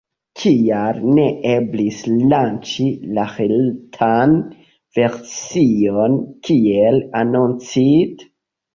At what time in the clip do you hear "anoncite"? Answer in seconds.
7.25-8.33